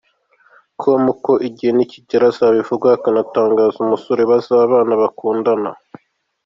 com 0.81 1.03
ko 1.23 1.33
igihe 1.47 1.71
nikigera 1.73 2.25
azabivugaho 2.31 2.95
akanatangaza 2.97 3.77
umusore 3.85 4.21
bazaba 4.31 4.75
bakundana. 5.01 5.71